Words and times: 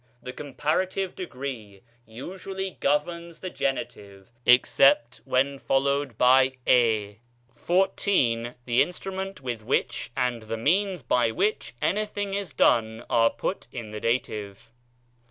The 0.23 0.33
comparative 0.33 1.15
degree 1.15 1.83
usually 2.07 2.71
governs 2.79 3.39
the 3.41 3.51
genitive, 3.51 4.31
except 4.47 5.21
when 5.25 5.59
followed 5.59 6.17
by 6.17 6.57
4%. 6.67 7.17
XIV. 7.59 8.55
The 8.65 8.81
instrument 8.81 9.41
with 9.41 9.63
which 9.63 10.09
and 10.17 10.41
the 10.41 10.57
means 10.57 11.03
by 11.03 11.29
which 11.29 11.75
anything 11.83 12.33
is 12.33 12.51
done 12.51 13.05
are 13.11 13.29
put 13.29 13.67
in 13.71 13.91
the 13.91 13.99
dative. 13.99 14.71